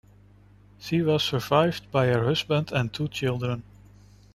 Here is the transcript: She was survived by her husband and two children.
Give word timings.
She 0.79 1.03
was 1.03 1.23
survived 1.23 1.91
by 1.91 2.07
her 2.07 2.25
husband 2.25 2.71
and 2.71 2.91
two 2.91 3.07
children. 3.07 3.61